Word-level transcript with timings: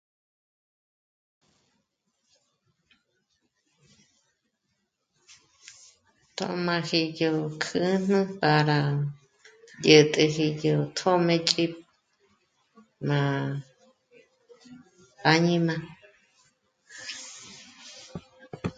Tjómaji 6.35 7.01
yó 7.19 7.31
kjǚjnü 7.61 8.19
para 8.39 8.79
yä̀t'äji 9.85 10.47
yó 10.63 10.75
tjṓmëch'i 10.95 11.65
má 13.07 13.19
áñima 15.31 15.75